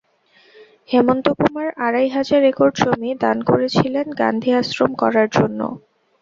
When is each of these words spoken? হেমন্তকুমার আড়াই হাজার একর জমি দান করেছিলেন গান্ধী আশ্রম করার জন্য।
হেমন্তকুমার 0.89 1.67
আড়াই 1.85 2.07
হাজার 2.09 2.41
একর 2.43 2.69
জমি 2.77 3.11
দান 3.23 3.37
করেছিলেন 3.49 4.05
গান্ধী 4.21 4.51
আশ্রম 4.59 4.91
করার 5.01 5.27
জন্য। 5.37 5.59